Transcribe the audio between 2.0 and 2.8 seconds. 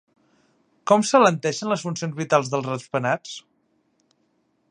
vitals dels